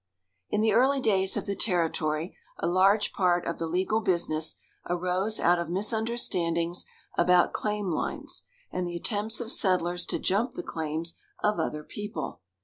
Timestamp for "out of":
5.39-5.69